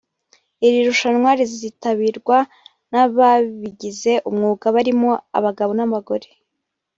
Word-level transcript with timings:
Iri 0.65 0.79
rushwana 0.87 1.29
rizitabirwa 1.39 2.37
n’ababigize 2.91 4.13
umwuga 4.29 4.65
barimo 4.75 5.11
abagabo 5.37 5.71
n’abagore 5.75 6.27